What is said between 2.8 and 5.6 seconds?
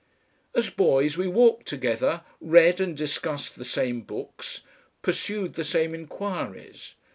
and discussed the same books, pursued